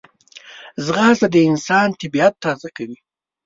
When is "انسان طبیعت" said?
1.49-2.33